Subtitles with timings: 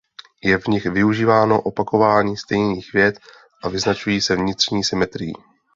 [0.43, 3.19] Je v nich využíváno opakování stejných vět
[3.63, 5.33] a vyznačují se vnitřní symetrií.